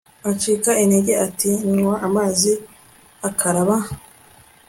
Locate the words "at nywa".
1.25-1.95